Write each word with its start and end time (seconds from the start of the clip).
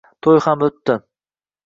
To`y 0.27 0.31
ham 0.45 0.65
o`tdi 0.69 0.95